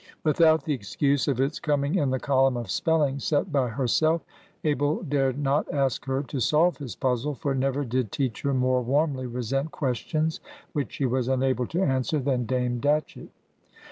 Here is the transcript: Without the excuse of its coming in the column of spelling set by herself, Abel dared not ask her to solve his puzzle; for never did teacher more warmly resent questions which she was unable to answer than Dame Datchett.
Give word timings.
Without 0.23 0.63
the 0.63 0.73
excuse 0.73 1.27
of 1.27 1.39
its 1.39 1.59
coming 1.59 1.93
in 1.93 2.09
the 2.09 2.19
column 2.19 2.57
of 2.57 2.71
spelling 2.71 3.19
set 3.19 3.51
by 3.51 3.67
herself, 3.67 4.23
Abel 4.63 5.03
dared 5.03 5.37
not 5.37 5.71
ask 5.71 6.05
her 6.05 6.23
to 6.23 6.39
solve 6.39 6.77
his 6.77 6.95
puzzle; 6.95 7.35
for 7.35 7.53
never 7.53 7.85
did 7.85 8.11
teacher 8.11 8.51
more 8.51 8.81
warmly 8.81 9.27
resent 9.27 9.69
questions 9.69 10.39
which 10.73 10.93
she 10.93 11.05
was 11.05 11.27
unable 11.27 11.67
to 11.67 11.83
answer 11.83 12.17
than 12.17 12.47
Dame 12.47 12.79
Datchett. 12.81 13.29